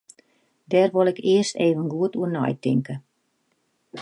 [0.71, 2.95] Dêr wol ik earst even goed oer neitinke.